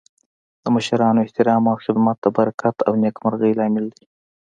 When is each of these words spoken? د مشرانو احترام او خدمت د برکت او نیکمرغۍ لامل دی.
د 0.63 0.65
مشرانو 0.75 1.23
احترام 1.25 1.63
او 1.71 1.75
خدمت 1.85 2.17
د 2.21 2.25
برکت 2.37 2.75
او 2.87 2.93
نیکمرغۍ 3.03 3.51
لامل 3.59 3.85
دی. 3.95 4.05